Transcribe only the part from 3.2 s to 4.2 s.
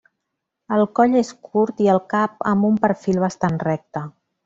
bastant recte.